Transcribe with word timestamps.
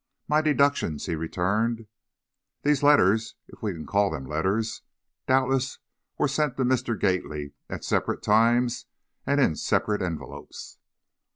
"My 0.27 0.41
deductions," 0.41 1.05
he 1.05 1.13
returned. 1.13 1.85
"These 2.63 2.81
letters, 2.81 3.35
if 3.47 3.61
we 3.61 3.71
can 3.71 3.85
call 3.85 4.09
them 4.09 4.25
letters, 4.25 4.81
doubtless 5.27 5.77
were 6.17 6.27
sent 6.27 6.57
to 6.57 6.63
Mr. 6.65 6.99
Gately 6.99 7.53
at 7.69 7.83
separate 7.83 8.23
times 8.23 8.87
and 9.27 9.39
in 9.39 9.55
separate 9.55 10.01
envelopes." 10.01 10.79